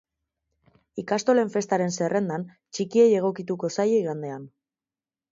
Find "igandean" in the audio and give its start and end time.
4.05-4.49